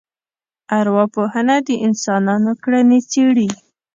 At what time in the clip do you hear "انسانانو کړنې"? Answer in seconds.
1.85-2.99